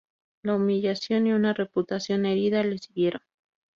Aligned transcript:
La 0.41 0.55
humillación 0.55 1.27
y 1.27 1.31
una 1.33 1.53
reputación 1.53 2.25
herida 2.25 2.63
le 2.63 2.79
siguieron. 2.79 3.21